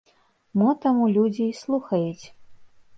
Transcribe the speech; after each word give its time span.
Мо 0.59 0.69
таму 0.87 1.11
людзі 1.19 1.43
і 1.49 1.55
слухаюць. 1.63 2.25